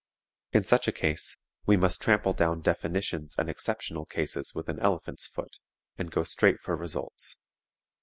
In 0.51 0.63
such 0.63 0.87
a 0.87 0.91
case 0.91 1.37
we 1.67 1.77
must 1.77 2.01
trample 2.01 2.33
down 2.33 2.61
definitions 2.61 3.35
and 3.37 3.47
exceptional 3.47 4.07
cases 4.07 4.55
with 4.55 4.67
an 4.67 4.79
elephant's 4.79 5.27
foot, 5.27 5.59
and 5.95 6.09
go 6.09 6.23
straight 6.23 6.59
for 6.59 6.75
results. 6.75 7.37